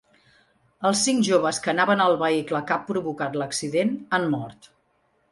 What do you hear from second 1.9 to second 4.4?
al vehicle que ha provocat l’accident han